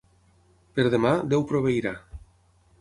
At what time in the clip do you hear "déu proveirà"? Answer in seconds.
1.35-1.95